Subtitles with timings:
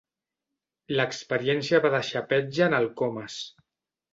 [0.99, 3.37] L'experiència va deixar petja en el Comas.